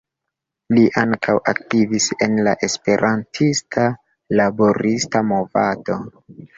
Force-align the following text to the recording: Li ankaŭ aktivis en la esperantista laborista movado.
Li 0.77 0.85
ankaŭ 1.01 1.35
aktivis 1.51 2.09
en 2.29 2.41
la 2.49 2.55
esperantista 2.69 3.89
laborista 4.43 5.27
movado. 5.33 6.05